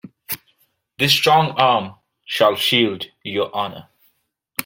[0.97, 1.93] This strong arm
[2.25, 3.87] shall shield your honor.